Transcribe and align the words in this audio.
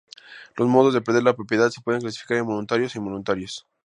Los 0.57 0.67
modos 0.67 0.95
de 0.95 1.01
perder 1.01 1.21
la 1.21 1.35
propiedad 1.35 1.69
se 1.69 1.79
pueden 1.81 2.01
clasificar 2.01 2.37
en 2.37 2.47
voluntarios 2.47 2.95
e 2.95 2.97
involuntarios. 2.97 3.67